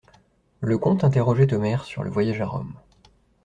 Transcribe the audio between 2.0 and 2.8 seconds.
le voyage à Rome.